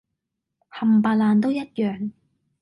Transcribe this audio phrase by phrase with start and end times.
[0.71, 2.11] 冚唪唥都一樣